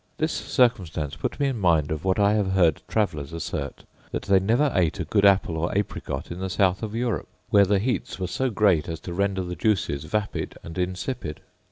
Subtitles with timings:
[0.17, 4.39] This circumstance put me in mind of what I have heard travellers assert, that they
[4.39, 8.17] never ate a good apple or apricot in the south of Europe, where the beats
[8.17, 11.39] were so great as to render the juices vapid and insipid.